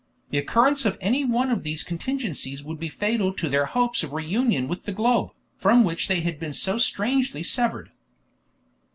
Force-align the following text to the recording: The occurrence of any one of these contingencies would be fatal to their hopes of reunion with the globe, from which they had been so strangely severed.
The 0.31 0.39
occurrence 0.39 0.83
of 0.83 0.97
any 0.99 1.23
one 1.23 1.51
of 1.51 1.61
these 1.61 1.83
contingencies 1.83 2.63
would 2.63 2.79
be 2.79 2.89
fatal 2.89 3.31
to 3.33 3.47
their 3.47 3.67
hopes 3.67 4.01
of 4.01 4.13
reunion 4.13 4.67
with 4.67 4.85
the 4.85 4.91
globe, 4.91 5.29
from 5.59 5.83
which 5.83 6.07
they 6.07 6.21
had 6.21 6.39
been 6.39 6.53
so 6.53 6.79
strangely 6.79 7.43
severed. 7.43 7.91